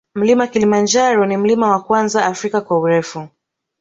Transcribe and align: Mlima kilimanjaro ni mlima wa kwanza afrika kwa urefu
Mlima 0.15 0.47
kilimanjaro 0.47 1.25
ni 1.25 1.37
mlima 1.37 1.69
wa 1.71 1.79
kwanza 1.81 2.25
afrika 2.25 2.61
kwa 2.61 2.79
urefu 2.79 3.27